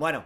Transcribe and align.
Bueno, 0.00 0.24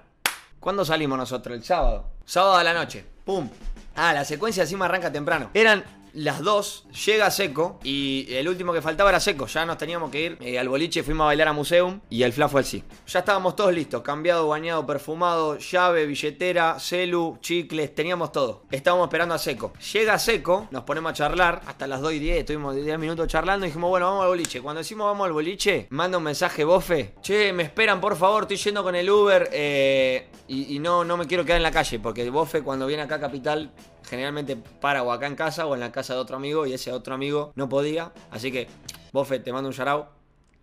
¿cuándo 0.61 0.85
salimos 0.85 1.19
nosotros? 1.19 1.57
El 1.57 1.65
sábado. 1.65 2.05
Sábado 2.25 2.55
a 2.55 2.63
la 2.63 2.73
noche. 2.73 3.05
¡Pum! 3.25 3.51
Ah, 3.97 4.13
la 4.13 4.25
secuencia 4.25 4.63
encima 4.63 4.85
arranca 4.85 5.11
temprano. 5.11 5.51
Eran 5.53 5.83
las 6.15 6.43
dos, 6.43 6.87
llega 7.05 7.31
Seco 7.31 7.81
y 7.83 8.27
el 8.31 8.49
último 8.49 8.73
que 8.73 8.81
faltaba 8.81 9.11
era 9.11 9.21
Seco. 9.21 9.47
Ya 9.47 9.67
nos 9.67 9.79
teníamos 9.79 10.11
que 10.11 10.21
ir 10.23 10.39
eh, 10.41 10.59
al 10.59 10.69
boliche, 10.69 11.03
fuimos 11.03 11.25
a 11.25 11.27
bailar 11.27 11.49
a 11.49 11.53
Museum 11.53 12.01
y 12.09 12.23
el 12.23 12.33
Fla 12.33 12.49
fue 12.49 12.61
al 12.61 12.65
sí. 12.65 12.85
Ya 13.07 13.19
estábamos 13.21 13.57
todos 13.57 13.75
listos, 13.75 14.03
cambiado, 14.03 14.49
bañado, 14.49 14.87
perfumado, 14.87 15.59
llave, 15.59 16.07
billetera, 16.07 16.79
celu, 16.79 17.39
chicles, 17.41 17.95
teníamos 17.95 18.33
todo. 18.33 18.63
Estábamos 18.71 19.07
esperando 19.07 19.35
a 19.35 19.39
Seco. 19.39 19.73
Llega 19.93 20.19
Seco, 20.19 20.69
nos 20.71 20.85
ponemos 20.85 21.11
a 21.11 21.15
charlar 21.15 21.63
hasta 21.67 21.87
las 21.87 22.01
2 22.01 22.13
y 22.15 22.19
10, 22.21 22.39
estuvimos 22.39 22.77
10 22.77 22.99
minutos 22.99 23.27
charlando 23.27 23.67
y 23.67 23.71
dijimos, 23.71 23.91
bueno, 23.91 24.07
vamos 24.07 24.23
al 24.23 24.29
boliche. 24.29 24.61
Cuando 24.61 24.79
decimos 24.79 25.07
vamos 25.07 25.27
al 25.27 25.33
boliche, 25.33 25.89
manda 25.91 26.19
un 26.19 26.25
mensaje 26.25 26.65
bofe. 26.65 27.15
Che, 27.23 27.53
me 27.53 27.65
esperan, 27.65 28.01
por 28.01 28.17
favor, 28.17 28.45
estoy 28.45 28.57
yendo 28.57 28.85
con 28.85 28.95
el 28.95 29.11
Uber 29.11 29.49
eh, 29.53 30.29
y, 30.47 30.77
y 30.77 30.79
no, 30.79 31.05
no 31.05 31.17
me 31.17 31.27
quiero 31.27 31.45
quedar 31.45 31.57
en 31.57 31.65
la 31.65 31.73
calle 31.73 31.99
porque 31.99 32.29
bofe 32.31 32.63
cuando 32.63 32.87
viene 32.87 33.03
acá 33.03 33.17
a 33.17 33.21
Capital 33.21 33.73
generalmente 34.05 34.57
para 34.57 35.03
o 35.03 35.13
acá 35.13 35.27
en 35.27 35.37
casa 35.37 35.67
o 35.67 35.75
en 35.75 35.81
la 35.81 35.93
casa 35.93 36.15
de 36.15 36.21
otro 36.21 36.37
amigo 36.37 36.67
y 36.67 36.73
ese 36.73 36.93
otro 36.93 37.15
amigo 37.15 37.53
no 37.57 37.69
podía. 37.69 38.13
Así 38.31 38.53
que, 38.53 38.69
Bofe, 39.13 39.39
te 39.39 39.53
mando 39.53 39.69
un 39.69 39.75
shout 39.75 40.07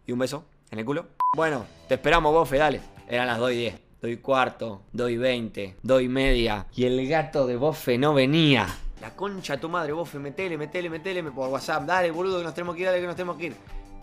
y 0.05 0.11
un 0.11 0.19
beso 0.19 0.45
en 0.69 0.79
el 0.79 0.85
culo. 0.85 1.07
Bueno, 1.35 1.65
te 1.87 1.95
esperamos, 1.95 2.33
Bofe, 2.33 2.57
dale. 2.57 2.81
Eran 3.07 3.27
las 3.27 3.39
2 3.39 3.51
y 3.51 3.55
10. 3.55 3.79
Doy 4.01 4.17
cuarto, 4.17 4.81
doy 4.91 5.17
20, 5.17 5.77
doy 5.83 6.07
media. 6.07 6.65
Y 6.75 6.85
el 6.85 7.07
gato 7.07 7.45
de 7.45 7.55
Bofe 7.55 7.97
no 7.97 8.13
venía. 8.13 8.67
La 8.99 9.15
concha 9.15 9.57
tu 9.57 9.69
madre, 9.69 9.93
Bofe, 9.93 10.17
metele, 10.17 10.57
metele, 10.57 10.89
metele 10.89 11.23
por 11.23 11.49
WhatsApp. 11.49 11.83
Dale, 11.83 12.09
boludo, 12.09 12.39
que 12.39 12.43
nos 12.43 12.53
tenemos 12.53 12.75
que 12.75 12.81
ir, 12.81 12.87
dale, 12.87 13.01
que 13.01 13.07
nos 13.07 13.15
tenemos 13.15 13.37
que 13.37 13.45
ir. 13.47 13.55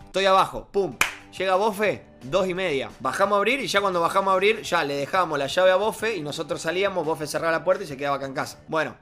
Estoy 0.05 0.25
abajo, 0.25 0.67
pum. 0.71 0.95
Llega 1.37 1.55
Bofe, 1.55 2.03
dos 2.23 2.47
y 2.47 2.53
media. 2.53 2.89
Bajamos 2.99 3.35
a 3.35 3.37
abrir 3.37 3.59
y 3.59 3.67
ya 3.67 3.81
cuando 3.81 4.01
bajamos 4.01 4.31
a 4.31 4.33
abrir, 4.33 4.61
ya 4.61 4.83
le 4.83 4.95
dejamos 4.95 5.37
la 5.37 5.47
llave 5.47 5.71
a 5.71 5.75
Bofe 5.75 6.15
y 6.15 6.21
nosotros 6.21 6.61
salíamos, 6.61 7.05
Bofe 7.05 7.27
cerraba 7.27 7.51
la 7.51 7.63
puerta 7.63 7.83
y 7.83 7.87
se 7.87 7.95
quedaba 7.95 8.15
acá 8.15 8.25
en 8.25 8.33
casa. 8.33 8.59
Bueno, 8.67 8.95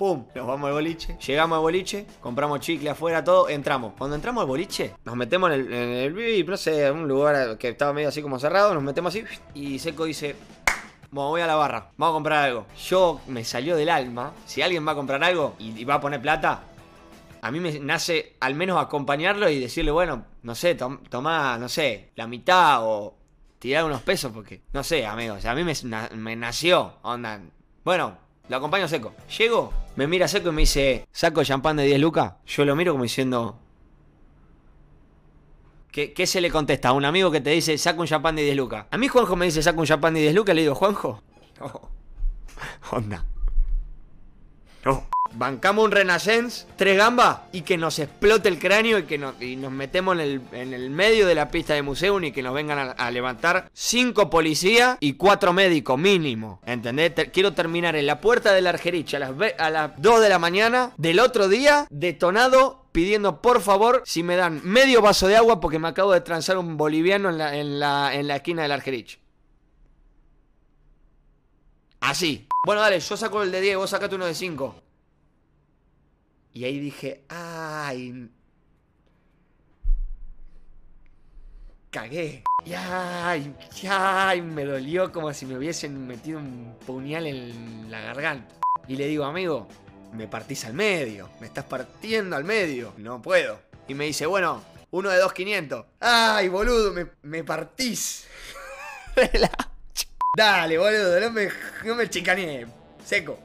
pum, 0.00 0.24
nos 0.34 0.46
vamos 0.46 0.68
al 0.68 0.72
boliche. 0.72 1.18
Llegamos 1.26 1.56
al 1.56 1.60
boliche, 1.60 2.06
compramos 2.22 2.60
chicle 2.60 2.88
afuera, 2.88 3.22
todo, 3.22 3.50
entramos. 3.50 3.92
Cuando 3.98 4.16
entramos 4.16 4.40
al 4.40 4.46
boliche, 4.46 4.94
nos 5.04 5.14
metemos 5.14 5.52
en 5.52 5.70
el, 5.70 6.18
en 6.18 6.46
no 6.46 6.56
sé, 6.56 6.90
un 6.90 7.06
lugar 7.06 7.58
que 7.58 7.68
estaba 7.68 7.92
medio 7.92 8.08
así 8.08 8.22
como 8.22 8.38
cerrado, 8.38 8.72
nos 8.72 8.82
metemos 8.82 9.14
así 9.14 9.26
y 9.52 9.78
Seco 9.78 10.06
dice, 10.06 10.36
bueno, 11.10 11.28
voy 11.28 11.42
a 11.42 11.46
la 11.46 11.54
barra, 11.54 11.90
vamos 11.98 12.14
a 12.14 12.16
comprar 12.16 12.44
algo. 12.44 12.64
Yo 12.88 13.20
me 13.26 13.44
salió 13.44 13.76
del 13.76 13.90
alma, 13.90 14.32
si 14.46 14.62
alguien 14.62 14.88
va 14.88 14.92
a 14.92 14.94
comprar 14.94 15.22
algo 15.22 15.54
y, 15.58 15.84
va 15.84 15.96
a 15.96 16.00
poner 16.00 16.22
plata, 16.22 16.62
a 17.42 17.50
mí 17.50 17.60
me 17.60 17.78
nace 17.80 18.36
al 18.40 18.54
menos 18.54 18.82
acompañarlo 18.82 19.50
y 19.50 19.60
decirle, 19.60 19.90
bueno, 19.90 20.24
no 20.44 20.54
sé, 20.54 20.76
tom- 20.76 21.02
toma, 21.10 21.58
no 21.58 21.68
sé, 21.68 22.12
la 22.14 22.26
mitad 22.26 22.78
o 22.86 23.18
tirar 23.58 23.84
unos 23.84 24.00
pesos 24.00 24.32
porque, 24.32 24.62
no 24.72 24.82
sé, 24.82 25.04
amigos, 25.04 25.44
a 25.44 25.54
mí 25.54 25.62
me, 25.62 25.74
me 26.16 26.36
nació, 26.36 26.94
onda. 27.02 27.38
Bueno, 27.84 28.29
lo 28.50 28.56
acompaño 28.56 28.88
Seco. 28.88 29.14
Llego, 29.38 29.72
me 29.94 30.08
mira 30.08 30.26
Seco 30.26 30.48
y 30.48 30.52
me 30.52 30.62
dice, 30.62 31.06
¿saco 31.12 31.44
champán 31.44 31.76
de 31.76 31.84
10 31.84 32.00
lucas? 32.00 32.34
Yo 32.46 32.64
lo 32.64 32.74
miro 32.74 32.92
como 32.92 33.04
diciendo... 33.04 33.56
¿Qué, 35.92 36.12
qué 36.12 36.26
se 36.26 36.40
le 36.40 36.50
contesta 36.50 36.88
a 36.88 36.92
un 36.92 37.04
amigo 37.04 37.30
que 37.30 37.40
te 37.40 37.50
dice, 37.50 37.78
saca 37.78 38.00
un 38.00 38.08
champán 38.08 38.34
de 38.34 38.42
10 38.42 38.56
lucas? 38.56 38.86
A 38.90 38.98
mí 38.98 39.06
Juanjo 39.06 39.36
me 39.36 39.46
dice, 39.46 39.62
saca 39.62 39.78
un 39.78 39.86
champán 39.86 40.14
de 40.14 40.20
10 40.22 40.34
lucas, 40.34 40.54
le 40.56 40.62
digo, 40.62 40.74
Juanjo, 40.74 41.22
no. 41.60 41.90
Onda. 42.90 43.24
Bancamos 45.32 45.84
un 45.84 45.92
Renaissance, 45.92 46.66
tres 46.76 46.96
gambas 46.96 47.40
y 47.52 47.62
que 47.62 47.78
nos 47.78 47.98
explote 47.98 48.48
el 48.48 48.58
cráneo 48.58 48.98
y 48.98 49.04
que 49.04 49.16
nos, 49.16 49.36
metemos 49.70 50.18
en 50.18 50.74
el, 50.74 50.90
medio 50.90 51.26
de 51.26 51.34
la 51.34 51.50
pista 51.50 51.74
de 51.74 51.82
museo 51.82 52.20
y 52.20 52.32
que 52.32 52.42
nos 52.42 52.52
vengan 52.52 52.94
a, 52.96 53.10
levantar 53.10 53.70
cinco 53.72 54.28
policías 54.28 54.96
y 55.00 55.12
cuatro 55.12 55.52
médicos 55.52 55.98
mínimo. 55.98 56.60
¿Entendés? 56.66 57.14
Te- 57.14 57.30
quiero 57.30 57.52
terminar 57.52 57.94
en 57.94 58.06
la 58.06 58.20
puerta 58.20 58.52
del 58.52 58.66
Argerich 58.66 59.14
a 59.14 59.20
las, 59.20 59.30
a 59.58 59.70
las 59.70 59.92
2 59.98 60.20
de 60.20 60.28
la 60.28 60.38
mañana 60.38 60.92
del 60.96 61.20
otro 61.20 61.48
día, 61.48 61.86
detonado, 61.90 62.86
pidiendo 62.90 63.40
por 63.40 63.60
favor 63.60 64.02
si 64.04 64.24
me 64.24 64.34
dan 64.34 64.60
medio 64.64 65.00
vaso 65.00 65.28
de 65.28 65.36
agua 65.36 65.60
porque 65.60 65.78
me 65.78 65.88
acabo 65.88 66.12
de 66.12 66.22
transar 66.22 66.58
un 66.58 66.76
boliviano 66.76 67.30
la, 67.30 67.54
la, 67.62 68.14
en 68.14 68.26
la 68.26 68.36
esquina 68.36 68.62
del 68.62 68.72
Argerich. 68.72 69.20
Así. 72.00 72.48
Bueno, 72.66 72.80
dale, 72.80 72.98
yo 72.98 73.16
saco 73.16 73.42
el 73.42 73.52
de 73.52 73.60
10, 73.60 73.76
vos 73.76 73.90
sacate 73.90 74.16
uno 74.16 74.26
de 74.26 74.34
5. 74.34 74.74
Y 76.52 76.64
ahí 76.64 76.78
dije, 76.78 77.22
ay. 77.28 78.28
Cagué. 81.90 82.44
Y 82.64 82.72
ay, 82.74 83.54
ay, 83.88 84.42
me 84.42 84.64
dolió 84.64 85.12
como 85.12 85.32
si 85.32 85.46
me 85.46 85.56
hubiesen 85.56 86.06
metido 86.06 86.38
un 86.38 86.76
puñal 86.86 87.26
en 87.26 87.90
la 87.90 88.00
garganta. 88.00 88.54
Y 88.86 88.96
le 88.96 89.06
digo, 89.06 89.24
amigo, 89.24 89.68
me 90.12 90.28
partís 90.28 90.64
al 90.64 90.74
medio. 90.74 91.30
Me 91.40 91.46
estás 91.46 91.64
partiendo 91.64 92.36
al 92.36 92.44
medio. 92.44 92.94
No 92.98 93.20
puedo. 93.22 93.60
Y 93.88 93.94
me 93.94 94.04
dice, 94.06 94.26
bueno, 94.26 94.62
uno 94.90 95.10
de 95.10 95.22
2.500. 95.22 95.86
Ay, 96.00 96.48
boludo, 96.48 96.92
me, 96.92 97.06
me 97.22 97.44
partís. 97.44 98.26
Dale, 100.36 100.78
boludo, 100.78 101.20
no 101.20 101.30
me, 101.30 101.48
no 101.84 101.94
me 101.94 102.08
chicaneé. 102.08 102.66
Seco. 103.04 103.38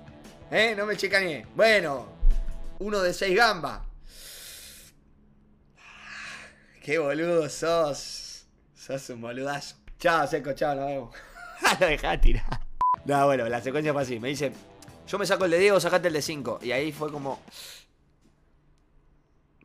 ¿Eh? 0.52 0.76
No 0.78 0.86
me 0.86 0.96
chicaneé. 0.96 1.48
Bueno, 1.56 2.15
uno 2.80 3.02
de 3.02 3.14
seis 3.14 3.36
gambas. 3.36 3.82
Qué 6.84 7.00
boludo 7.00 7.50
sos. 7.50 8.46
Sos 8.76 9.10
un 9.10 9.22
boludazo. 9.22 9.76
Chao, 10.00 10.28
Seco, 10.28 10.54
chao, 10.54 10.76
nos 10.76 10.86
vemos. 10.86 11.16
Lo 11.80 11.88
dejá 11.88 12.20
tirar. 12.20 12.62
No, 13.06 13.26
bueno, 13.26 13.48
la 13.50 13.62
secuencia 13.62 13.94
fue 13.94 14.02
así. 14.02 14.20
Me 14.20 14.30
dice, 14.30 14.52
yo 15.08 15.18
me 15.18 15.26
saco 15.26 15.46
el 15.46 15.52
de 15.52 15.60
Diego, 15.60 15.80
sacate 15.80 16.08
el 16.08 16.14
de 16.14 16.22
5. 16.22 16.60
Y 16.62 16.72
ahí 16.72 16.92
fue 16.92 17.12
como... 17.12 17.40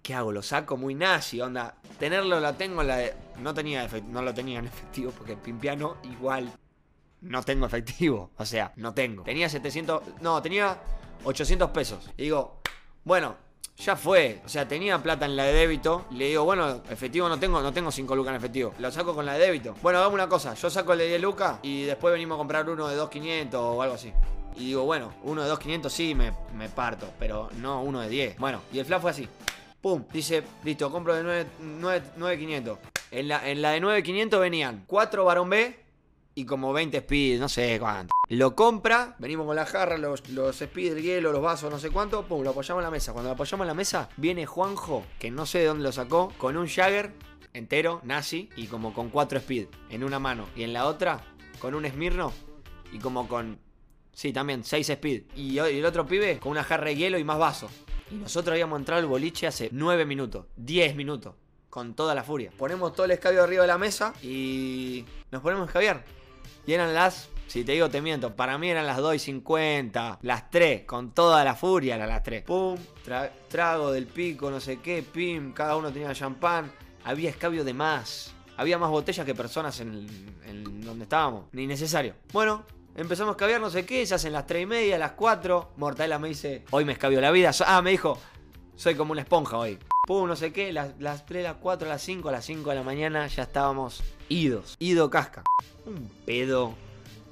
¿Qué 0.02 0.14
hago? 0.14 0.32
Lo 0.32 0.42
saco 0.42 0.76
muy 0.76 0.94
nazi, 0.94 1.40
onda. 1.40 1.74
Tenerlo 1.98 2.40
lo 2.40 2.54
tengo 2.54 2.80
en 2.80 2.88
la 2.88 2.96
de... 2.96 3.14
No, 3.38 3.52
tenía 3.52 3.86
no 4.08 4.22
lo 4.22 4.32
tenía 4.32 4.58
en 4.58 4.66
efectivo 4.66 5.12
porque 5.12 5.36
pimpiano 5.36 5.98
igual 6.04 6.50
no 7.20 7.42
tengo 7.42 7.66
efectivo. 7.66 8.30
O 8.36 8.44
sea, 8.44 8.72
no 8.76 8.94
tengo. 8.94 9.22
Tenía 9.24 9.48
700. 9.48 10.02
No, 10.20 10.40
tenía 10.40 10.78
800 11.24 11.70
pesos. 11.70 12.10
Y 12.16 12.24
digo, 12.24 12.60
bueno, 13.04 13.36
ya 13.76 13.96
fue. 13.96 14.40
O 14.44 14.48
sea, 14.48 14.68
tenía 14.68 15.02
plata 15.02 15.24
en 15.24 15.36
la 15.36 15.44
de 15.44 15.54
débito. 15.54 16.06
Le 16.12 16.26
digo, 16.28 16.44
bueno, 16.44 16.82
efectivo 16.90 17.28
no 17.28 17.38
tengo, 17.38 17.60
no 17.62 17.72
tengo 17.72 17.90
5 17.90 18.14
lucas 18.14 18.30
en 18.30 18.36
efectivo. 18.36 18.74
Lo 18.78 18.90
saco 18.90 19.14
con 19.14 19.26
la 19.26 19.34
de 19.34 19.46
débito. 19.46 19.74
Bueno, 19.82 19.98
hagamos 19.98 20.14
una 20.14 20.28
cosa. 20.28 20.54
Yo 20.54 20.70
saco 20.70 20.92
el 20.92 20.98
de 20.98 21.08
10 21.08 21.20
lucas 21.22 21.58
y 21.62 21.84
después 21.84 22.12
venimos 22.12 22.36
a 22.36 22.38
comprar 22.38 22.68
uno 22.68 22.88
de 22.88 22.98
2.500 22.98 23.54
o 23.54 23.82
algo 23.82 23.94
así. 23.94 24.12
Y 24.56 24.66
digo, 24.66 24.84
bueno, 24.84 25.14
uno 25.22 25.42
de 25.42 25.50
2.500 25.50 25.88
sí 25.88 26.14
me, 26.14 26.32
me 26.54 26.68
parto, 26.68 27.08
pero 27.18 27.48
no 27.56 27.82
uno 27.82 28.00
de 28.00 28.08
10. 28.08 28.38
Bueno, 28.38 28.60
y 28.72 28.78
el 28.78 28.84
flash 28.84 29.00
fue 29.00 29.10
así. 29.12 29.28
Pum, 29.80 30.04
dice, 30.12 30.42
listo, 30.62 30.90
compro 30.90 31.14
de 31.14 31.22
9, 31.22 31.46
9, 31.60 32.02
9.500. 32.18 32.78
En 33.12 33.28
la, 33.28 33.48
en 33.48 33.62
la 33.62 33.70
de 33.70 33.80
9.500 33.80 34.38
venían 34.38 34.84
4 34.86 35.24
varón 35.24 35.48
B 35.48 35.78
y 36.34 36.44
como 36.44 36.72
20 36.72 36.98
speed, 36.98 37.40
no 37.40 37.48
sé 37.48 37.78
cuánto. 37.80 38.12
Lo 38.28 38.54
compra, 38.54 39.16
venimos 39.18 39.46
con 39.46 39.56
la 39.56 39.66
jarra, 39.66 39.98
los, 39.98 40.28
los 40.28 40.60
speed, 40.60 40.96
el 40.96 41.02
hielo, 41.02 41.32
los 41.32 41.42
vasos, 41.42 41.70
no 41.70 41.78
sé 41.78 41.90
cuánto, 41.90 42.24
pum, 42.26 42.42
lo 42.42 42.50
apoyamos 42.50 42.80
en 42.80 42.84
la 42.84 42.90
mesa. 42.90 43.12
Cuando 43.12 43.28
lo 43.28 43.34
apoyamos 43.34 43.64
en 43.64 43.68
la 43.68 43.74
mesa, 43.74 44.08
viene 44.16 44.46
Juanjo, 44.46 45.04
que 45.18 45.30
no 45.30 45.46
sé 45.46 45.58
de 45.58 45.66
dónde 45.66 45.84
lo 45.84 45.92
sacó, 45.92 46.32
con 46.38 46.56
un 46.56 46.68
Jagger 46.68 47.12
entero, 47.52 48.00
nazi, 48.04 48.48
y 48.56 48.66
como 48.66 48.94
con 48.94 49.10
4 49.10 49.38
speed 49.38 49.66
en 49.90 50.04
una 50.04 50.18
mano. 50.18 50.46
Y 50.54 50.62
en 50.62 50.72
la 50.72 50.86
otra, 50.86 51.24
con 51.58 51.74
un 51.74 51.84
Smirno 51.84 52.32
y 52.92 52.98
como 52.98 53.26
con, 53.28 53.58
sí, 54.12 54.32
también 54.32 54.64
6 54.64 54.90
speed. 54.90 55.22
Y, 55.34 55.58
y 55.58 55.58
el 55.58 55.84
otro 55.84 56.06
pibe 56.06 56.38
con 56.38 56.52
una 56.52 56.62
jarra 56.62 56.86
de 56.86 56.96
hielo 56.96 57.18
y 57.18 57.24
más 57.24 57.38
vasos. 57.38 57.70
Y 58.10 58.14
nosotros 58.14 58.52
habíamos 58.52 58.78
entrado 58.78 59.00
al 59.00 59.06
boliche 59.06 59.46
hace 59.46 59.70
9 59.72 60.04
minutos, 60.04 60.46
10 60.56 60.96
minutos, 60.96 61.34
con 61.68 61.94
toda 61.94 62.14
la 62.14 62.22
furia. 62.22 62.52
Ponemos 62.56 62.92
todo 62.92 63.06
el 63.06 63.12
escabio 63.12 63.42
arriba 63.42 63.62
de 63.62 63.68
la 63.68 63.78
mesa 63.78 64.14
y 64.22 65.04
nos 65.30 65.42
ponemos 65.42 65.64
a 65.64 65.66
escabiar. 65.66 66.04
Y 66.66 66.72
eran 66.72 66.94
las, 66.94 67.28
si 67.46 67.64
te 67.64 67.72
digo 67.72 67.88
te 67.90 68.00
miento, 68.00 68.34
para 68.36 68.58
mí 68.58 68.68
eran 68.70 68.86
las 68.86 68.98
2 68.98 69.14
y 69.16 69.18
50, 69.18 70.18
las 70.22 70.50
3, 70.50 70.82
con 70.84 71.12
toda 71.12 71.44
la 71.44 71.54
furia 71.54 71.96
eran 71.96 72.08
las 72.08 72.22
3. 72.22 72.42
Pum, 72.42 72.78
tra- 73.06 73.30
trago 73.48 73.90
del 73.92 74.06
pico, 74.06 74.50
no 74.50 74.60
sé 74.60 74.78
qué, 74.80 75.02
pim, 75.02 75.52
cada 75.52 75.76
uno 75.76 75.90
tenía 75.92 76.12
champán, 76.14 76.70
había 77.04 77.30
escabio 77.30 77.64
de 77.64 77.74
más. 77.74 78.34
Había 78.56 78.76
más 78.76 78.90
botellas 78.90 79.24
que 79.24 79.34
personas 79.34 79.80
en, 79.80 80.06
en 80.44 80.82
donde 80.82 81.04
estábamos, 81.04 81.46
ni 81.52 81.66
necesario. 81.66 82.14
Bueno, 82.32 82.64
Empezamos 82.96 83.30
a 83.30 83.36
escabiar, 83.36 83.60
no 83.60 83.70
sé 83.70 83.86
qué, 83.86 84.04
se 84.04 84.16
hacen 84.16 84.32
las 84.32 84.46
3 84.46 84.64
y 84.64 84.66
media, 84.66 84.98
las 84.98 85.12
4. 85.12 85.70
Mortadela 85.76 86.18
me 86.18 86.28
dice, 86.28 86.64
hoy 86.70 86.84
me 86.84 86.92
escabio 86.92 87.20
la 87.20 87.30
vida. 87.30 87.52
Ah, 87.64 87.80
me 87.82 87.92
dijo, 87.92 88.18
soy 88.74 88.96
como 88.96 89.12
una 89.12 89.20
esponja 89.22 89.56
hoy. 89.56 89.78
Pum, 90.08 90.26
no 90.28 90.34
sé 90.34 90.52
qué, 90.52 90.72
las, 90.72 90.90
las 90.98 91.24
3, 91.24 91.44
las 91.44 91.54
4, 91.60 91.88
las 91.88 92.02
5, 92.02 92.28
a 92.28 92.32
las 92.32 92.44
5 92.44 92.68
de 92.68 92.76
la 92.76 92.82
mañana 92.82 93.26
ya 93.28 93.44
estábamos 93.44 94.02
idos. 94.30 94.76
Ido 94.78 95.10
casca. 95.10 95.44
Un 95.84 96.08
pedo 96.24 96.74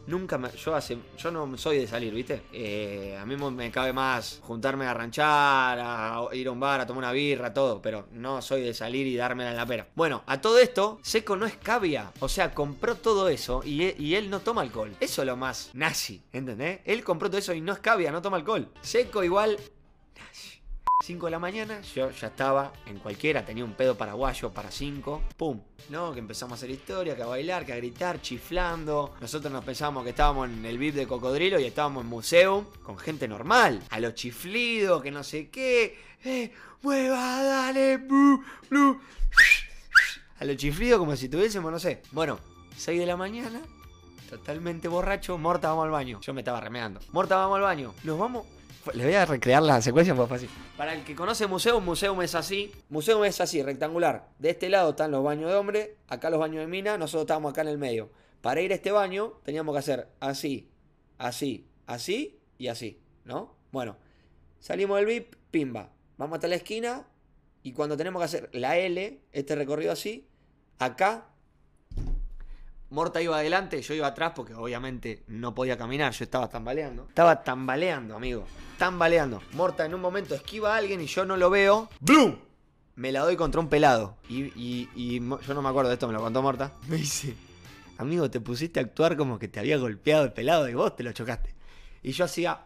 Nunca 0.09 0.39
me. 0.39 0.49
Yo 0.53 1.31
no 1.31 1.59
soy 1.59 1.81
de 1.81 1.87
salir, 1.87 2.15
¿viste? 2.15 2.45
Eh, 2.51 3.15
a 3.21 3.27
mí 3.27 3.37
me 3.37 3.71
cabe 3.71 3.93
más 3.93 4.41
juntarme 4.43 4.87
a 4.87 4.95
ranchar, 4.95 5.79
a 5.79 6.27
ir 6.33 6.49
a 6.49 6.51
un 6.51 6.59
bar, 6.59 6.81
a 6.81 6.87
tomar 6.87 7.05
una 7.05 7.13
birra, 7.13 7.53
todo. 7.53 7.83
Pero 7.83 8.09
no 8.13 8.41
soy 8.41 8.63
de 8.63 8.73
salir 8.73 9.07
y 9.07 9.17
dármela 9.17 9.51
en 9.51 9.57
la 9.57 9.67
pera. 9.67 9.89
Bueno, 9.95 10.23
a 10.25 10.41
todo 10.41 10.59
esto, 10.59 10.99
Seco 11.03 11.37
no 11.37 11.45
es 11.45 11.57
cabia. 11.57 12.11
O 12.21 12.29
sea, 12.31 12.55
compró 12.55 12.95
todo 12.95 13.29
eso 13.29 13.61
y, 13.63 13.83
e, 13.83 13.97
y 13.99 14.15
él 14.15 14.31
no 14.31 14.41
toma 14.41 14.63
alcohol. 14.63 14.97
Eso 14.99 15.21
es 15.21 15.27
lo 15.27 15.37
más 15.37 15.71
nazi, 15.75 16.23
¿entendés? 16.33 16.81
Él 16.87 17.05
compró 17.05 17.29
todo 17.29 17.39
eso 17.39 17.53
y 17.53 17.61
no 17.61 17.75
es 17.75 17.79
cabia, 17.81 18.11
no 18.11 18.23
toma 18.23 18.39
alcohol. 18.39 18.67
Seco 18.81 19.23
igual. 19.23 19.59
Nazi. 20.19 20.58
5 21.09 21.25
de 21.25 21.31
la 21.31 21.39
mañana, 21.39 21.81
yo 21.81 22.11
ya 22.11 22.27
estaba 22.27 22.71
en 22.85 22.99
cualquiera, 22.99 23.43
tenía 23.43 23.65
un 23.65 23.73
pedo 23.73 23.97
paraguayo 23.97 24.51
para 24.53 24.71
5, 24.71 25.23
pum, 25.39 25.59
¿no? 25.89 26.13
Que 26.13 26.19
empezamos 26.19 26.53
a 26.53 26.57
hacer 26.57 26.69
historia, 26.69 27.17
que 27.17 27.23
a 27.23 27.27
bailar, 27.27 27.65
que 27.65 27.73
a 27.73 27.77
gritar, 27.77 28.21
chiflando. 28.21 29.15
Nosotros 29.19 29.51
nos 29.51 29.65
pensábamos 29.65 30.05
que 30.05 30.11
estábamos 30.11 30.51
en 30.51 30.63
el 30.67 30.77
VIP 30.77 30.97
de 30.97 31.07
Cocodrilo 31.07 31.59
y 31.59 31.65
estábamos 31.65 32.05
en 32.05 32.11
museo 32.11 32.71
con 32.83 32.99
gente 32.99 33.27
normal, 33.27 33.83
a 33.89 34.01
los 34.01 34.13
chiflidos, 34.17 35.03
que 35.03 35.11
no 35.11 35.25
sé 35.25 35.49
qué, 35.49 35.99
eh, 36.27 36.53
mueva, 36.83 37.43
dale. 37.43 38.07
A 40.39 40.45
los 40.45 40.57
chiflidos 40.59 40.99
como 40.99 41.17
si 41.17 41.31
tuviésemos, 41.31 41.73
no 41.73 41.79
sé. 41.79 42.03
Bueno, 42.13 42.39
6 42.77 43.01
de 43.01 43.07
la 43.07 43.17
mañana, 43.17 43.63
totalmente 44.29 44.89
borracho, 44.89 45.39
Morta, 45.39 45.71
vamos 45.71 45.87
al 45.87 45.91
baño. 45.91 46.21
Yo 46.21 46.35
me 46.35 46.43
estaba 46.43 46.61
remeando. 46.61 47.01
Morta, 47.13 47.37
vamos 47.37 47.57
al 47.57 47.63
baño. 47.63 47.95
Nos 48.05 48.19
vamos 48.19 48.58
le 48.95 49.05
voy 49.05 49.15
a 49.15 49.27
recrear 49.27 49.63
la 49.63 49.81
secuencia 49.81 50.15
fue 50.15 50.27
fácil. 50.27 50.49
Para 50.77 50.95
el 50.95 51.05
que 51.05 51.15
conoce 51.15 51.47
museo, 51.47 51.81
museo 51.81 52.21
es 52.23 52.35
así. 52.35 52.73
Museo 52.89 53.25
es 53.25 53.41
así, 53.41 53.63
rectangular. 53.63 54.29
De 54.39 54.51
este 54.51 54.69
lado 54.69 54.91
están 54.91 55.11
los 55.11 55.25
baños 55.25 55.51
de 55.51 55.57
hombre, 55.57 55.97
acá 56.09 56.31
los 56.31 56.41
baños 56.41 56.61
de 56.61 56.67
mina, 56.67 56.99
nosotros 56.99 57.23
estábamos 57.23 57.53
acá 57.53 57.63
en 57.63 57.69
el 57.69 57.79
medio. 57.79 58.11
Para 58.41 58.61
ir 58.61 58.73
a 58.73 58.77
este 58.77 58.93
baño 58.93 59.35
teníamos 59.45 59.75
que 59.75 59.79
hacer 59.81 60.09
así, 60.21 60.71
así, 61.19 61.69
así 61.87 62.39
y 62.57 62.69
así, 62.69 63.01
¿no? 63.25 63.57
Bueno, 63.73 63.97
salimos 64.61 64.99
del 64.99 65.07
VIP, 65.07 65.35
pimba. 65.51 65.91
Vamos 66.17 66.37
hasta 66.37 66.49
la 66.49 66.57
esquina 66.57 67.07
y 67.63 67.73
cuando 67.73 67.97
tenemos 67.97 68.21
que 68.21 68.25
hacer 68.25 68.51
la 68.53 68.77
L, 68.79 69.21
este 69.33 69.55
recorrido 69.55 69.93
así, 69.93 70.29
acá 70.79 71.29
Morta 72.91 73.21
iba 73.21 73.37
adelante, 73.37 73.83
yo 73.83 73.93
iba 73.93 74.07
atrás 74.07 74.33
porque 74.35 74.55
obviamente 74.55 75.23
no 75.27 75.55
podía 75.55 75.77
caminar, 75.77 76.13
yo 76.13 76.25
estaba 76.25 76.49
tambaleando. 76.49 77.07
Estaba 77.09 77.45
tambaleando, 77.45 78.17
amigo. 78.17 78.45
Tambaleando. 78.79 79.43
Morta 79.53 79.85
en 79.85 79.95
un 79.95 80.01
momento 80.01 80.35
esquiva 80.35 80.75
a 80.75 80.79
alguien 80.79 81.03
y 81.03 81.07
yo 81.07 81.27
no 81.27 81.37
lo 81.37 81.51
veo. 81.51 81.91
¡Blum! 82.01 82.37
Me 82.97 83.13
la 83.13 83.21
doy 83.21 83.37
contra 83.37 83.61
un 83.61 83.69
pelado. 83.69 84.17
Y, 84.29 85.21
yo 85.21 85.55
no 85.55 85.63
me 85.63 85.69
acuerdo 85.69 85.91
de 85.91 85.95
esto, 85.95 86.07
me 86.07 86.15
lo 86.15 86.21
contó 86.21 86.41
Morta. 86.41 86.73
Me 86.89 86.97
dice, 86.97 87.35
amigo, 87.99 88.31
te 88.31 88.41
pusiste 88.41 88.81
a 88.81 88.85
actuar 88.85 89.19
como 89.19 89.39
que 89.39 89.49
te 89.49 89.61
había 89.61 89.77
golpeado 89.77 90.25
el 90.25 90.33
pelado 90.33 90.67
y 90.69 90.75
vos 90.75 90.97
te 90.97 91.03
lo 91.03 91.13
chocaste. 91.13 91.55
Y 92.03 92.13
yo 92.13 92.25
hacía... 92.25 92.59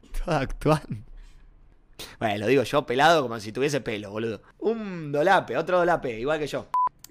Estaba 0.00 0.40
actuando. 0.40 1.07
Bueno, 2.18 2.38
lo 2.38 2.46
digo 2.46 2.62
yo 2.64 2.84
pelado 2.84 3.22
como 3.22 3.38
si 3.38 3.52
tuviese 3.52 3.80
pelo, 3.80 4.10
boludo. 4.10 4.42
Un 4.58 5.12
dolape, 5.12 5.56
otro 5.56 5.78
dolape, 5.78 6.18
igual 6.18 6.38
que 6.38 6.46
yo. 6.46 6.66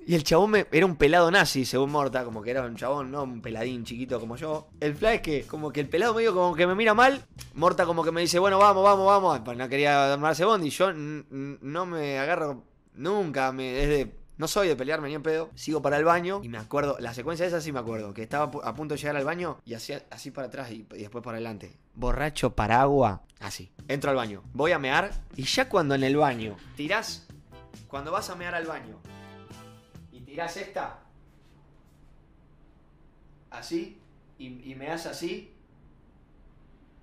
Y 0.06 0.15
el 0.15 0.24
chabón 0.24 0.56
era 0.71 0.86
un 0.86 0.95
pelado 0.95 1.30
nazi, 1.30 1.65
según 1.65 1.92
Morta, 1.92 2.24
como 2.24 2.42
que 2.42 2.51
era 2.51 2.62
un 2.62 2.77
chabón, 2.77 3.12
no 3.12 3.24
un 3.24 3.42
peladín 3.42 3.83
chiquito 3.83 4.21
como 4.21 4.38
yo. 4.38 4.69
El 4.80 4.95
fly 4.95 5.15
es 5.15 5.21
que, 5.21 5.44
como 5.44 5.71
que 5.71 5.81
el 5.81 5.89
pelado 5.89 6.13
medio 6.13 6.33
como 6.33 6.56
que 6.56 6.65
me 6.65 6.75
mira 6.75 6.94
mal, 6.94 7.25
Morta 7.56 7.86
como 7.86 8.06
que 8.06 8.13
me 8.13 8.21
dice, 8.21 8.39
bueno, 8.39 8.57
vamos, 8.57 8.83
vamos, 8.83 9.06
vamos. 9.06 9.42
Pues 9.44 9.57
no 9.57 9.68
quería 9.68 10.13
armarse 10.13 10.45
bondi, 10.45 10.69
yo 10.69 10.94
no 10.94 11.86
me 11.86 12.19
agarro 12.19 12.63
nunca, 12.94 13.51
me, 13.51 13.74
desde 13.74 14.15
no 14.38 14.48
soy 14.48 14.68
de 14.68 14.75
pelearme 14.75 15.10
ni 15.10 15.16
en 15.16 15.24
pedo. 15.24 15.50
Sigo 15.56 15.81
para 15.81 15.98
el 15.98 16.06
baño 16.06 16.42
y 16.44 16.50
me 16.50 16.57
acuerdo, 16.57 16.98
la 17.00 17.13
secuencia 17.13 17.45
esa 17.45 17.60
sí 17.60 17.72
me 17.72 17.80
acuerdo, 17.80 18.13
que 18.13 18.24
estaba 18.24 18.51
a 18.63 18.75
punto 18.75 18.94
de 18.94 19.00
llegar 19.00 19.16
al 19.16 19.25
baño 19.25 19.60
y 19.66 19.74
hacía 19.74 20.04
así 20.12 20.31
para 20.31 20.48
atrás 20.48 20.72
y, 20.72 20.84
después 20.84 21.24
para 21.24 21.38
adelante. 21.38 21.75
Borracho 21.95 22.56
para 22.56 22.81
agua, 22.81 23.24
así. 23.39 23.72
Entro 23.88 24.12
al 24.12 24.18
baño, 24.18 24.44
voy 24.54 24.72
a 24.72 24.80
mear 24.80 25.12
y 25.36 25.44
ya 25.44 25.68
cuando 25.68 25.95
en 25.95 26.04
el 26.04 26.18
baño 26.18 26.56
tirás, 26.75 27.28
cuando 27.88 28.12
vas 28.12 28.30
a 28.30 28.36
mear 28.36 28.54
al 28.54 28.66
baño 28.66 29.00
y 30.12 30.19
tirás 30.22 30.57
esta, 30.57 31.00
así, 33.50 34.00
y, 34.38 34.72
y 34.72 34.75
me 34.75 34.88
das 34.88 35.07
así, 35.07 35.51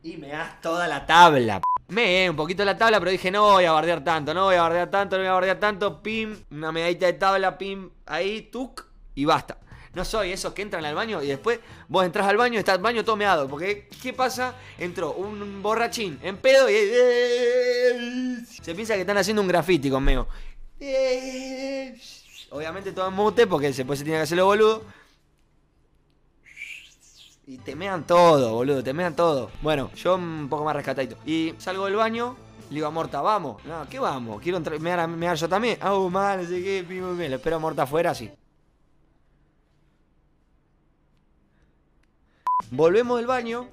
y 0.05 0.17
me 0.19 0.29
das 0.29 0.61
toda 0.61 0.87
la 0.87 1.05
tabla. 1.07 1.63
Me 1.89 2.31
un 2.31 2.37
poquito 2.37 2.65
la 2.65 2.77
tabla, 2.79 2.99
pero 2.99 3.11
dije, 3.11 3.31
no 3.31 3.43
voy 3.43 3.65
a 3.65 3.73
bardear 3.73 4.03
tanto, 4.03 4.33
no 4.33 4.45
voy 4.45 4.57
a 4.57 4.63
bardear 4.63 4.91
tanto, 4.91 5.17
no 5.17 5.23
voy 5.23 5.29
a 5.29 5.35
bardear 5.35 5.61
tanto. 5.61 6.03
Pim, 6.03 6.35
una 6.51 6.73
medallita 6.73 7.07
de 7.07 7.13
tabla, 7.13 7.59
pim, 7.59 7.91
ahí, 8.07 8.43
tuk, 8.43 8.85
y 9.15 9.25
basta. 9.25 9.59
No 9.93 10.05
soy 10.05 10.33
esos 10.33 10.53
que 10.53 10.63
entran 10.63 10.85
al 10.85 10.95
baño 10.95 11.23
y 11.23 11.29
después 11.29 11.61
vos 11.87 12.05
entras 12.05 12.27
al 12.27 12.37
baño 12.37 12.55
y 12.55 12.59
está 12.59 12.73
el 12.73 12.81
baño 12.81 13.05
todo 13.05 13.17
meado. 13.17 13.49
Porque, 13.49 13.89
¿qué 14.03 14.13
pasa? 14.13 14.55
Entró 14.79 15.13
un 15.13 15.63
borrachín 15.63 16.19
en 16.23 16.37
pedo 16.39 16.69
y. 16.69 18.45
Se 18.45 18.75
piensa 18.75 18.95
que 18.95 19.03
están 19.03 19.19
haciendo 19.19 19.41
un 19.43 19.49
graffiti 19.49 19.91
conmigo. 19.91 20.27
Obviamente 22.51 22.93
todo 22.93 23.09
en 23.09 23.15
mute 23.15 23.47
porque 23.47 23.71
después 23.71 23.99
se 23.99 24.05
tiene 24.05 24.19
que 24.19 24.25
hacerlo 24.25 24.47
boludo. 24.47 24.85
Y 27.47 27.59
te 27.59 27.77
mean 27.77 28.07
todo, 28.07 28.55
boludo, 28.55 28.83
te 28.83 28.95
mean 28.95 29.15
todo. 29.15 29.51
Bueno, 29.61 29.91
yo 29.95 30.15
un 30.15 30.49
poco 30.49 30.65
más 30.65 30.75
rescatadito. 30.75 31.17
Y 31.27 31.55
salgo 31.59 31.85
del 31.85 31.97
baño, 31.97 32.37
le 32.71 32.77
digo 32.77 32.87
a 32.87 32.91
Morta, 32.91 33.21
vamos. 33.21 33.63
No, 33.65 33.87
¿qué 33.89 33.99
vamos? 33.99 34.41
Quiero 34.41 34.61
mear, 34.81 35.07
mear 35.09 35.37
yo 35.37 35.49
también. 35.49 35.79
Ah, 35.81 35.93
oh, 35.95 36.09
mal, 36.09 36.43
no 36.43 36.49
sé 36.49 36.63
qué, 36.63 36.85
pimo, 36.89 37.13
Le 37.13 37.35
espero 37.35 37.57
a 37.57 37.59
Morta 37.59 37.83
afuera 37.83 38.13
así. 38.13 38.31
Volvemos 42.71 43.19
del 43.19 43.27
baño 43.27 43.69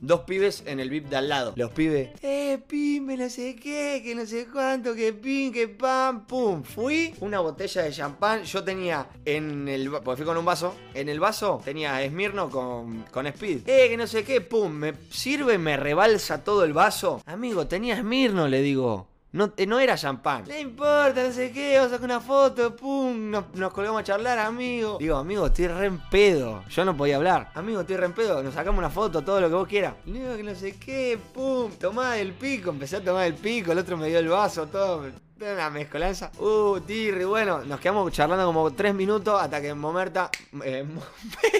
dos 0.00 0.20
pibes 0.20 0.62
en 0.66 0.80
el 0.80 0.90
VIP 0.90 1.08
de 1.08 1.16
al 1.16 1.28
lado. 1.28 1.52
Los 1.56 1.70
pibes, 1.72 2.10
eh, 2.22 2.58
pime, 2.66 3.16
no 3.16 3.28
sé 3.28 3.56
qué, 3.56 4.00
que 4.04 4.14
no 4.14 4.26
sé 4.26 4.46
cuánto, 4.52 4.94
que 4.94 5.12
pin, 5.12 5.52
que 5.52 5.68
pam, 5.68 6.26
pum. 6.26 6.62
Fui, 6.62 7.14
una 7.20 7.40
botella 7.40 7.82
de 7.82 7.90
champán. 7.90 8.44
Yo 8.44 8.62
tenía 8.64 9.06
en 9.24 9.68
el. 9.68 9.90
Porque 9.90 10.18
fui 10.18 10.26
con 10.26 10.36
un 10.36 10.44
vaso. 10.44 10.74
En 10.94 11.08
el 11.08 11.20
vaso 11.20 11.60
tenía 11.64 12.02
Esmirno 12.02 12.50
con, 12.50 13.04
con 13.10 13.26
Speed. 13.26 13.68
Eh, 13.68 13.88
que 13.88 13.96
no 13.96 14.06
sé 14.06 14.24
qué, 14.24 14.40
pum. 14.40 14.72
Me 14.72 14.94
sirve, 15.10 15.58
me 15.58 15.76
rebalsa 15.76 16.44
todo 16.44 16.64
el 16.64 16.72
vaso. 16.72 17.22
Amigo, 17.26 17.66
tenía 17.66 17.96
Esmirno, 17.96 18.48
le 18.48 18.62
digo. 18.62 19.13
No, 19.34 19.52
eh, 19.56 19.66
no 19.66 19.80
era 19.80 19.96
champán. 19.96 20.44
No 20.46 20.56
importa, 20.56 21.24
no 21.24 21.32
sé 21.32 21.50
qué, 21.50 21.74
vamos 21.74 21.90
a 21.90 21.96
sacar 21.96 22.04
una 22.04 22.20
foto, 22.20 22.76
pum, 22.76 23.32
nos, 23.32 23.72
colgamos 23.72 24.02
a 24.02 24.04
charlar, 24.04 24.38
amigo. 24.38 24.96
Digo, 25.00 25.16
amigo, 25.16 25.46
estoy 25.46 25.66
re 25.66 25.86
en 25.86 25.98
pedo. 26.08 26.62
Yo 26.68 26.84
no 26.84 26.96
podía 26.96 27.16
hablar. 27.16 27.50
Amigo, 27.54 27.80
estoy 27.80 27.96
re 27.96 28.06
en 28.06 28.12
pedo, 28.12 28.44
nos 28.44 28.54
sacamos 28.54 28.78
una 28.78 28.90
foto, 28.90 29.22
todo 29.22 29.40
lo 29.40 29.48
que 29.48 29.54
vos 29.56 29.66
quieras. 29.66 29.94
Digo 30.04 30.36
que 30.36 30.44
no 30.44 30.54
sé 30.54 30.76
qué, 30.78 31.18
pum, 31.34 31.72
tomá 31.80 32.16
el 32.16 32.32
pico, 32.34 32.70
empecé 32.70 32.98
a 32.98 33.04
tomar 33.04 33.26
el 33.26 33.34
pico, 33.34 33.72
el 33.72 33.78
otro 33.78 33.96
me 33.96 34.06
dio 34.06 34.20
el 34.20 34.28
vaso, 34.28 34.68
todo. 34.68 35.06
Una 35.40 35.68
mezcolanza. 35.68 36.30
Uh, 36.38 36.78
tirri, 36.78 37.24
bueno, 37.24 37.64
nos 37.64 37.80
quedamos 37.80 38.12
charlando 38.12 38.46
como 38.46 38.70
tres 38.72 38.94
minutos 38.94 39.42
hasta 39.42 39.60
que 39.60 39.74
Momerta. 39.74 40.30
Eh, 40.62 40.84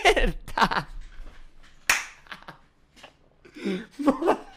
Momerta. 0.05 0.89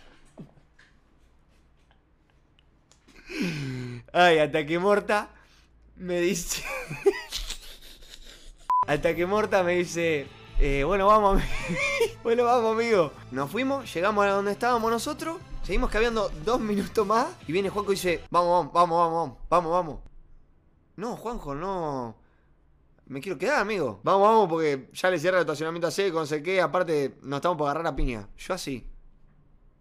Ay, 4.13 4.39
hasta 4.39 4.65
que 4.65 4.79
Morta 4.79 5.29
me 5.95 6.19
dice. 6.19 6.63
hasta 8.87 9.15
que 9.15 9.25
Morta 9.25 9.63
me 9.63 9.75
dice. 9.75 10.27
Eh, 10.59 10.83
bueno, 10.83 11.07
vamos, 11.07 11.41
bueno, 12.23 12.43
vamos, 12.45 12.75
amigo. 12.75 13.11
Nos 13.31 13.51
fuimos, 13.51 13.93
llegamos 13.93 14.25
a 14.25 14.29
donde 14.29 14.51
estábamos 14.51 14.89
nosotros. 14.89 15.37
Seguimos 15.63 15.89
cabiendo 15.89 16.29
dos 16.43 16.59
minutos 16.59 17.05
más. 17.05 17.27
Y 17.47 17.51
viene 17.51 17.69
Juanjo 17.69 17.91
y 17.91 17.95
dice: 17.95 18.23
Vamos, 18.29 18.71
vamos, 18.71 18.97
vamos, 18.97 19.13
vamos, 19.13 19.37
vamos, 19.49 19.71
vamos. 19.71 19.99
No, 20.95 21.15
Juanjo, 21.15 21.53
no. 21.53 22.15
Me 23.05 23.21
quiero 23.21 23.37
quedar, 23.37 23.59
amigo. 23.59 23.99
Vamos, 24.03 24.27
vamos, 24.27 24.49
porque 24.49 24.89
ya 24.93 25.09
le 25.09 25.19
cierra 25.19 25.37
el 25.37 25.41
estacionamiento 25.41 25.87
a 25.87 25.91
seco, 25.91 26.19
no 26.19 26.25
sé 26.25 26.41
qué. 26.41 26.59
Aparte, 26.59 27.17
nos 27.21 27.37
estamos 27.37 27.57
por 27.57 27.69
agarrar 27.69 27.87
a 27.87 27.95
piña. 27.95 28.27
Yo 28.37 28.53
así. 28.53 28.85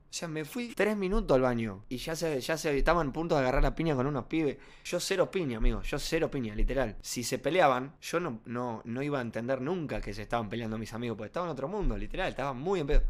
O 0.08 0.18
sea, 0.18 0.28
me 0.28 0.44
fui 0.44 0.72
tres 0.74 0.96
minutos 0.96 1.34
al 1.34 1.42
baño 1.42 1.84
y 1.88 1.98
ya 1.98 2.16
se, 2.16 2.40
ya 2.40 2.56
se 2.56 2.76
estaban 2.76 3.08
a 3.08 3.12
punto 3.12 3.34
de 3.34 3.42
agarrar 3.42 3.62
la 3.62 3.74
piña 3.74 3.94
con 3.94 4.06
unos 4.06 4.24
pibes. 4.24 4.56
Yo 4.84 4.98
cero 4.98 5.30
piña, 5.30 5.58
amigo. 5.58 5.82
Yo 5.82 5.98
cero 5.98 6.30
piña, 6.30 6.54
literal. 6.54 6.96
Si 7.02 7.22
se 7.22 7.38
peleaban, 7.38 7.96
yo 8.00 8.20
no, 8.20 8.40
no, 8.46 8.80
no 8.84 9.02
iba 9.02 9.18
a 9.18 9.22
entender 9.22 9.60
nunca 9.60 10.00
que 10.00 10.14
se 10.14 10.22
estaban 10.22 10.48
peleando 10.48 10.78
mis 10.78 10.92
amigos, 10.94 11.16
porque 11.18 11.26
estaban 11.26 11.48
en 11.48 11.52
otro 11.52 11.68
mundo, 11.68 11.98
literal. 11.98 12.30
Estaban 12.30 12.56
muy 12.56 12.80
en 12.80 12.86
pedo. 12.86 13.02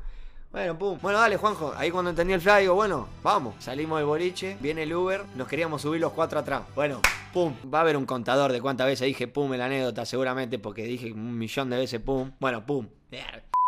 Bueno, 0.50 0.78
pum. 0.78 0.98
Bueno, 1.02 1.18
dale, 1.18 1.36
Juanjo. 1.36 1.74
Ahí 1.76 1.90
cuando 1.90 2.10
entendí 2.10 2.32
el 2.32 2.40
fly, 2.40 2.60
digo, 2.62 2.74
bueno, 2.74 3.08
vamos. 3.22 3.56
Salimos 3.58 3.98
del 3.98 4.06
boliche, 4.06 4.56
viene 4.60 4.84
el 4.84 4.94
Uber, 4.94 5.24
nos 5.34 5.48
queríamos 5.48 5.82
subir 5.82 6.00
los 6.00 6.12
cuatro 6.12 6.38
atrás. 6.38 6.62
Bueno, 6.74 7.02
pum. 7.32 7.54
Va 7.72 7.78
a 7.78 7.80
haber 7.82 7.96
un 7.96 8.06
contador 8.06 8.52
de 8.52 8.60
cuántas 8.60 8.86
veces 8.86 9.06
dije 9.06 9.28
pum 9.28 9.52
en 9.52 9.58
la 9.58 9.66
anécdota, 9.66 10.06
seguramente, 10.06 10.58
porque 10.58 10.84
dije 10.84 11.12
un 11.12 11.36
millón 11.36 11.68
de 11.70 11.76
veces 11.76 12.00
pum. 12.00 12.32
Bueno, 12.40 12.64
pum. 12.64 12.88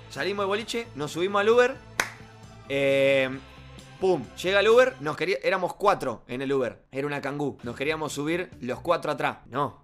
Salimos 0.08 0.44
del 0.44 0.48
boliche, 0.48 0.86
nos 0.94 1.12
subimos 1.12 1.40
al 1.40 1.48
Uber. 1.50 1.97
Eh, 2.68 3.38
Pum, 4.00 4.24
llega 4.36 4.60
el 4.60 4.68
Uber, 4.68 4.94
nos 5.00 5.16
quería, 5.16 5.38
éramos 5.42 5.74
cuatro 5.74 6.22
en 6.28 6.40
el 6.40 6.52
Uber, 6.52 6.84
era 6.92 7.04
una 7.06 7.20
cangú, 7.20 7.58
nos 7.64 7.74
queríamos 7.74 8.12
subir 8.12 8.48
los 8.60 8.80
cuatro 8.80 9.10
atrás. 9.10 9.38
No, 9.46 9.82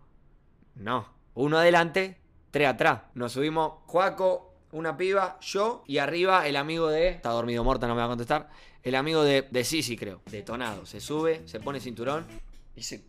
No. 0.77 1.13
Uno 1.37 1.59
adelante, 1.59 2.21
tres 2.53 2.69
atrás. 2.69 3.03
Nos 3.15 3.33
subimos 3.33 3.73
Juaco, 3.87 4.55
una 4.71 4.97
piba, 4.97 5.37
yo 5.41 5.83
y 5.89 5.99
arriba 5.99 6.47
el 6.47 6.55
amigo 6.55 6.89
de. 6.91 7.09
Está 7.09 7.31
dormido 7.31 7.65
Morta, 7.65 7.89
no 7.89 7.95
me 7.95 8.01
va 8.01 8.05
a 8.05 8.09
contestar. 8.11 8.51
El 8.85 8.95
amigo 8.95 9.25
de, 9.25 9.43
de 9.51 9.65
Sisi, 9.65 9.97
creo. 9.97 10.21
Detonado. 10.31 10.87
Se 10.87 11.01
sube, 11.01 11.43
se 11.47 11.59
pone 11.59 11.81
cinturón 11.81 12.25
y 12.77 12.85
se 12.85 13.05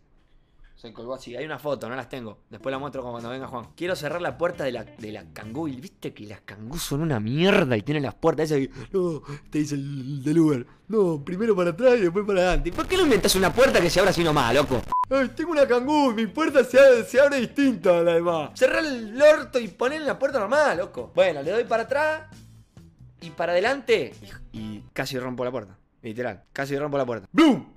se 0.76 0.92
colgó 0.92 1.14
así. 1.14 1.34
Hay 1.34 1.44
una 1.46 1.58
foto, 1.58 1.88
no 1.88 1.96
las 1.96 2.08
tengo. 2.08 2.38
Después 2.50 2.70
la 2.70 2.78
muestro 2.78 3.02
cuando 3.02 3.30
venga 3.30 3.48
Juan. 3.48 3.68
Quiero 3.74 3.96
cerrar 3.96 4.20
la 4.20 4.36
puerta 4.36 4.64
de 4.64 4.72
la, 4.72 4.84
de 4.84 5.10
la 5.10 5.24
Kangoo. 5.32 5.68
Y 5.68 5.80
viste 5.80 6.12
que 6.12 6.26
las 6.26 6.42
Kangoo 6.42 6.78
son 6.78 7.00
una 7.00 7.18
mierda 7.18 7.76
y 7.76 7.82
tienen 7.82 8.02
las 8.02 8.14
puertas 8.14 8.50
esas 8.50 8.58
que. 8.58 8.70
No, 8.92 9.22
te 9.50 9.58
dice 9.58 9.74
el 9.74 10.22
del 10.22 10.38
Uber. 10.38 10.66
No, 10.88 11.24
primero 11.24 11.56
para 11.56 11.70
atrás 11.70 11.94
y 11.96 12.02
después 12.02 12.26
para 12.26 12.40
adelante. 12.40 12.72
¿Por 12.72 12.86
qué 12.86 12.96
no 12.96 13.04
inventas 13.04 13.34
una 13.34 13.52
puerta 13.52 13.80
que 13.80 13.88
se 13.88 14.00
abra 14.00 14.10
así 14.10 14.22
nomás, 14.22 14.54
loco? 14.54 14.82
Ay, 15.08 15.30
tengo 15.34 15.52
una 15.52 15.66
Kangoo, 15.66 16.12
mi 16.12 16.26
puerta 16.26 16.62
se 16.62 16.78
abre, 16.78 17.04
se 17.04 17.20
abre 17.20 17.40
distinta 17.40 17.98
a 17.98 18.02
la 18.02 18.14
demás. 18.14 18.50
Cerrar 18.54 18.84
el 18.84 19.20
orto 19.20 19.58
y 19.58 19.68
poner 19.68 20.02
la 20.02 20.18
puerta 20.18 20.38
normal, 20.38 20.76
loco. 20.76 21.10
Bueno, 21.14 21.42
le 21.42 21.52
doy 21.52 21.64
para 21.64 21.84
atrás 21.84 22.24
y 23.22 23.30
para 23.30 23.52
adelante. 23.52 24.12
Y, 24.52 24.58
y 24.58 24.84
casi 24.92 25.18
rompo 25.18 25.42
la 25.42 25.50
puerta. 25.50 25.78
Literal, 26.02 26.44
casi 26.52 26.76
rompo 26.76 26.98
la 26.98 27.06
puerta. 27.06 27.26
¡Blum! 27.32 27.72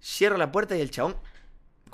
Cierro 0.00 0.36
la 0.36 0.52
puerta 0.52 0.76
y 0.76 0.80
el 0.80 0.90
chabón 0.90 1.16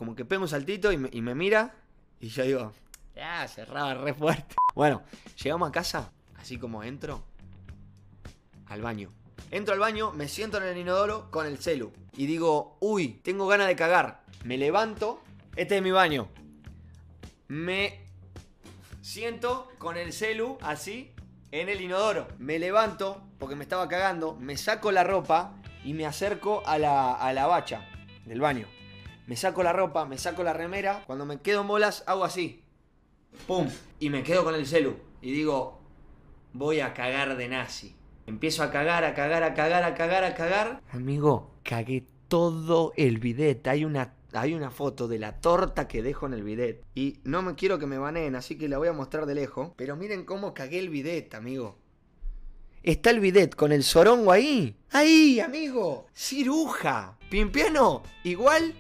como 0.00 0.16
que 0.16 0.24
pega 0.24 0.40
un 0.40 0.48
saltito 0.48 0.90
y 0.92 0.96
me, 0.96 1.34
mira. 1.34 1.74
Y 2.20 2.28
yo 2.28 2.42
digo, 2.42 2.72
ya, 3.14 3.46
cerraba 3.46 3.92
re 3.92 4.14
fuerte. 4.14 4.56
Bueno, 4.74 5.02
llegamos 5.42 5.68
a 5.68 5.72
casa, 5.72 6.10
así 6.38 6.56
como 6.56 6.82
entro, 6.82 7.22
al 8.68 8.80
baño. 8.80 9.12
Entro 9.50 9.74
al 9.74 9.80
baño, 9.80 10.10
me 10.12 10.26
siento 10.26 10.56
en 10.56 10.62
el 10.62 10.78
inodoro 10.78 11.30
con 11.30 11.46
el 11.46 11.58
celu. 11.58 11.92
Y 12.16 12.24
digo, 12.24 12.78
uy, 12.80 13.20
tengo 13.22 13.46
ganas 13.46 13.66
de 13.66 13.76
cagar. 13.76 14.22
Me 14.42 14.56
levanto, 14.56 15.20
este 15.54 15.76
es 15.76 15.82
mi 15.82 15.90
baño. 15.90 16.30
Me 17.48 18.06
siento 19.02 19.70
con 19.76 19.98
el 19.98 20.14
celu 20.14 20.56
así 20.62 21.12
en 21.50 21.68
el 21.68 21.82
inodoro. 21.82 22.26
Me 22.38 22.58
levanto 22.58 23.22
porque 23.38 23.54
me 23.54 23.64
estaba 23.64 23.86
cagando, 23.86 24.34
me 24.34 24.56
saco 24.56 24.92
la 24.92 25.04
ropa 25.04 25.60
y 25.84 25.92
me 25.92 26.06
acerco 26.06 26.62
a 26.64 26.78
la, 26.78 27.12
a 27.12 27.34
la 27.34 27.46
bacha 27.46 27.86
del 28.24 28.40
baño 28.40 28.66
me 29.30 29.36
saco 29.36 29.62
la 29.62 29.72
ropa, 29.72 30.06
me 30.06 30.18
saco 30.18 30.42
la 30.42 30.52
remera, 30.52 31.04
cuando 31.06 31.24
me 31.24 31.40
quedo 31.40 31.60
en 31.60 31.68
bolas 31.68 32.02
hago 32.08 32.24
así. 32.24 32.64
¡Pum! 33.46 33.68
Y 34.00 34.10
me 34.10 34.24
quedo 34.24 34.42
con 34.42 34.56
el 34.56 34.66
celu. 34.66 34.96
Y 35.22 35.30
digo, 35.30 35.78
voy 36.52 36.80
a 36.80 36.94
cagar 36.94 37.36
de 37.36 37.46
nazi. 37.46 37.94
Empiezo 38.26 38.64
a 38.64 38.72
cagar, 38.72 39.04
a 39.04 39.14
cagar, 39.14 39.44
a 39.44 39.54
cagar, 39.54 39.84
a 39.84 39.94
cagar, 39.94 40.24
a 40.24 40.34
cagar. 40.34 40.82
Amigo, 40.90 41.52
cagué 41.62 42.02
todo 42.26 42.92
el 42.96 43.18
bidet. 43.20 43.68
Hay 43.68 43.84
una, 43.84 44.14
hay 44.32 44.52
una 44.52 44.72
foto 44.72 45.06
de 45.06 45.20
la 45.20 45.40
torta 45.40 45.86
que 45.86 46.02
dejo 46.02 46.26
en 46.26 46.32
el 46.32 46.42
bidet. 46.42 46.82
Y 46.96 47.20
no 47.22 47.40
me 47.42 47.54
quiero 47.54 47.78
que 47.78 47.86
me 47.86 47.98
baneen, 47.98 48.34
así 48.34 48.58
que 48.58 48.68
la 48.68 48.78
voy 48.78 48.88
a 48.88 48.92
mostrar 48.92 49.26
de 49.26 49.36
lejos. 49.36 49.70
Pero 49.76 49.94
miren 49.94 50.24
cómo 50.24 50.54
cagué 50.54 50.80
el 50.80 50.90
bidet, 50.90 51.36
amigo. 51.36 51.78
Está 52.82 53.10
el 53.10 53.20
bidet 53.20 53.54
con 53.54 53.70
el 53.70 53.84
sorongo 53.84 54.32
ahí. 54.32 54.76
Ahí, 54.90 55.38
amigo. 55.38 56.08
Ciruja. 56.16 57.16
Pimpiano. 57.30 58.02
Igual 58.24 58.74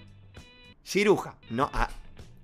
ciruja. 0.84 1.36
No, 1.50 1.70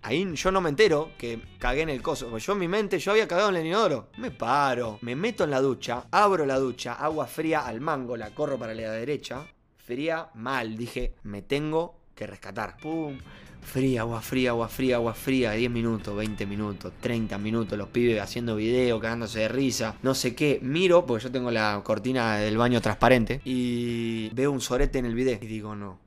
ahí 0.03 0.35
yo 0.35 0.51
no 0.53 0.61
me 0.61 0.71
entero 0.71 1.11
que 1.19 1.41
cagué 1.59 1.83
en 1.83 1.89
el 1.89 2.03
coso. 2.03 2.37
Yo 2.39 2.53
en 2.53 2.59
mi 2.59 2.69
mente, 2.69 2.99
yo 2.99 3.13
había 3.13 3.29
cagado 3.29 3.51
en 3.51 3.57
el 3.57 3.67
inodoro. 3.67 4.09
Me 4.19 4.31
paro, 4.31 4.99
me 5.03 5.17
meto 5.17 5.45
en 5.45 5.51
la 5.51 5.61
ducha, 5.61 6.05
abro 6.11 6.47
la 6.47 6.59
ducha, 6.59 6.95
agua 6.95 7.27
fría 7.27 7.67
al 7.67 7.81
mango, 7.81 8.17
la 8.17 8.31
corro 8.31 8.59
para 8.59 8.75
la 8.75 8.93
derecha. 8.93 9.47
Fría 9.77 10.31
mal, 10.35 10.77
dije, 10.77 11.15
me 11.23 11.43
tengo 11.43 11.97
que 12.15 12.27
rescatar. 12.27 12.77
Pum. 12.79 13.19
Fría, 13.67 14.03
agua 14.03 14.23
fría, 14.23 14.51
agua 14.51 14.69
fría, 14.69 14.95
agua 14.95 15.13
fría, 15.13 15.51
10 15.51 15.71
minutos, 15.73 16.17
20 16.17 16.47
minutos, 16.47 16.93
30 17.01 17.37
minutos, 17.37 17.77
los 17.77 17.89
pibes 17.89 18.21
haciendo 18.21 18.55
video, 18.55 19.01
cagándose 19.01 19.41
de 19.41 19.49
risa, 19.49 19.97
no 20.03 20.15
sé 20.15 20.37
qué. 20.37 20.61
Miro, 20.63 21.05
porque 21.05 21.25
yo 21.25 21.33
tengo 21.33 21.51
la 21.51 21.81
cortina 21.83 22.37
del 22.37 22.57
baño 22.57 22.81
transparente, 22.81 23.41
y 23.45 24.31
veo 24.35 24.53
un 24.53 24.61
sorete 24.61 25.01
en 25.01 25.07
el 25.07 25.17
video. 25.17 25.39
Y 25.43 25.47
digo, 25.47 25.75
no, 25.75 25.99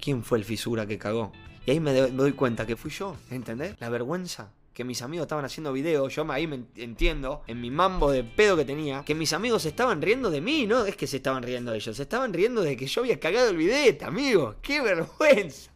¿quién 0.00 0.24
fue 0.24 0.38
el 0.38 0.44
fisura 0.44 0.86
que 0.86 0.98
cagó? 0.98 1.30
Y 1.66 1.70
ahí 1.70 1.80
me, 1.80 1.92
doy 1.92 2.32
cuenta 2.32 2.66
que 2.66 2.76
fui 2.76 2.90
yo, 2.90 3.16
¿entendés? 3.30 3.76
La 3.80 3.88
vergüenza 3.88 4.50
que 4.74 4.84
mis 4.84 5.00
amigos 5.02 5.26
estaban 5.26 5.44
haciendo 5.44 5.72
videos, 5.72 6.12
yo 6.14 6.30
ahí 6.32 6.48
me 6.48 6.64
entiendo, 6.76 7.42
en 7.46 7.60
mi 7.60 7.70
mambo 7.70 8.10
de 8.10 8.24
pedo 8.24 8.56
que 8.56 8.64
tenía, 8.64 9.04
que 9.04 9.14
mis 9.14 9.32
amigos 9.32 9.64
estaban 9.64 10.02
riendo 10.02 10.30
de 10.30 10.40
mí, 10.40 10.66
no 10.66 10.84
es 10.84 10.96
que 10.96 11.06
se 11.06 11.18
estaban 11.18 11.44
riendo 11.44 11.70
de 11.70 11.78
ellos, 11.78 11.96
se 11.96 12.02
estaban 12.02 12.32
riendo 12.32 12.60
de 12.60 12.76
que 12.76 12.86
yo 12.86 13.02
había 13.02 13.20
cagado 13.20 13.50
el 13.50 13.56
bidet, 13.56 14.02
amigo, 14.02 14.56
qué 14.60 14.80
vergüenza. 14.80 15.70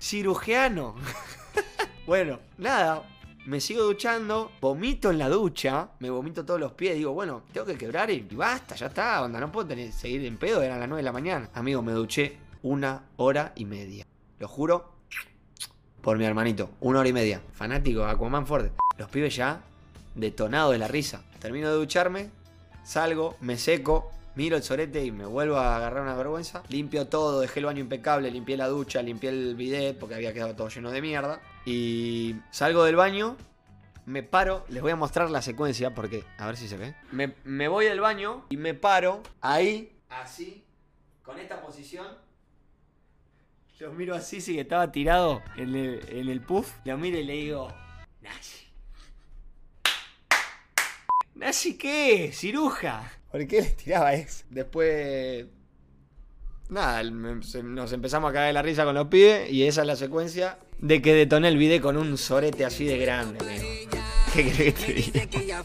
Cirujiano. 0.00 0.94
bueno, 2.06 2.38
nada, 2.56 3.02
me 3.46 3.60
sigo 3.60 3.82
duchando, 3.82 4.52
vomito 4.60 5.10
en 5.10 5.18
la 5.18 5.28
ducha, 5.28 5.90
me 5.98 6.08
vomito 6.08 6.44
todos 6.44 6.60
los 6.60 6.72
pies, 6.72 6.94
digo, 6.94 7.12
bueno, 7.12 7.42
tengo 7.52 7.66
que 7.66 7.76
quebrar 7.76 8.10
y 8.10 8.20
basta, 8.20 8.76
ya 8.76 8.86
está, 8.86 9.22
onda, 9.22 9.40
no 9.40 9.50
puedo 9.50 9.74
seguir 9.90 10.24
en 10.24 10.36
pedo, 10.36 10.62
eran 10.62 10.78
las 10.78 10.88
9 10.88 11.00
de 11.00 11.04
la 11.04 11.12
mañana. 11.12 11.50
Amigo, 11.52 11.82
me 11.82 11.92
duché 11.92 12.36
una 12.62 13.06
hora 13.16 13.52
y 13.56 13.64
media. 13.64 14.06
Lo 14.38 14.46
juro, 14.46 14.99
por 16.02 16.18
mi 16.18 16.24
hermanito. 16.24 16.70
Una 16.80 17.00
hora 17.00 17.08
y 17.08 17.12
media. 17.12 17.40
Fanático, 17.52 18.04
Aquaman 18.04 18.46
fuerte. 18.46 18.72
Los 18.98 19.08
pibes 19.08 19.34
ya 19.36 19.60
detonados 20.14 20.72
de 20.72 20.78
la 20.78 20.88
risa. 20.88 21.22
Termino 21.38 21.68
de 21.68 21.76
ducharme, 21.76 22.30
salgo, 22.84 23.36
me 23.40 23.56
seco, 23.56 24.10
miro 24.34 24.56
el 24.56 24.62
sorete 24.62 25.04
y 25.04 25.10
me 25.10 25.24
vuelvo 25.24 25.56
a 25.56 25.76
agarrar 25.76 26.02
una 26.02 26.14
vergüenza. 26.14 26.62
Limpio 26.68 27.06
todo, 27.06 27.40
dejé 27.40 27.60
el 27.60 27.66
baño 27.66 27.80
impecable, 27.80 28.30
limpié 28.30 28.56
la 28.56 28.68
ducha, 28.68 29.02
limpié 29.02 29.30
el 29.30 29.54
bidet 29.56 29.98
porque 29.98 30.14
había 30.14 30.32
quedado 30.32 30.54
todo 30.54 30.68
lleno 30.68 30.90
de 30.90 31.00
mierda. 31.00 31.40
Y 31.64 32.36
salgo 32.50 32.84
del 32.84 32.96
baño, 32.96 33.36
me 34.06 34.22
paro, 34.22 34.64
les 34.68 34.82
voy 34.82 34.92
a 34.92 34.96
mostrar 34.96 35.30
la 35.30 35.42
secuencia 35.42 35.94
porque, 35.94 36.24
a 36.38 36.46
ver 36.46 36.56
si 36.56 36.68
se 36.68 36.76
ve. 36.76 36.94
Me, 37.12 37.34
me 37.44 37.68
voy 37.68 37.86
del 37.86 38.00
baño 38.00 38.44
y 38.50 38.56
me 38.56 38.74
paro 38.74 39.22
ahí, 39.40 39.96
así, 40.08 40.64
con 41.22 41.38
esta 41.38 41.62
posición 41.62 42.06
lo 43.80 43.92
miro 43.92 44.14
así, 44.14 44.40
sí 44.40 44.54
que 44.54 44.60
estaba 44.60 44.92
tirado 44.92 45.42
en 45.56 45.74
el, 45.74 46.00
en 46.10 46.28
el 46.28 46.40
puff. 46.40 46.70
Lo 46.84 46.98
miro 46.98 47.18
y 47.18 47.24
le 47.24 47.32
digo, 47.32 47.72
Nazi. 48.20 48.66
¿Nazi 51.34 51.78
qué? 51.78 52.30
Ciruja. 52.32 53.10
¿Por 53.32 53.46
qué 53.46 53.62
le 53.62 53.70
tiraba 53.70 54.12
eso? 54.12 54.44
Después... 54.50 55.46
Nada, 56.68 57.02
nos 57.02 57.92
empezamos 57.92 58.30
a 58.30 58.32
caer 58.32 58.54
la 58.54 58.62
risa 58.62 58.84
con 58.84 58.94
los 58.94 59.08
pibes 59.08 59.50
y 59.50 59.64
esa 59.64 59.80
es 59.80 59.86
la 59.88 59.96
secuencia 59.96 60.58
de 60.78 61.02
que 61.02 61.14
detoné 61.14 61.48
el 61.48 61.56
video 61.56 61.80
con 61.80 61.96
un 61.96 62.16
sorete 62.16 62.64
así 62.64 62.84
de 62.84 62.96
grande, 62.98 63.38
¿Qué 64.32 64.52
crees 64.52 64.74
que 64.74 65.26
te 65.26 65.38
diga? 65.38 65.62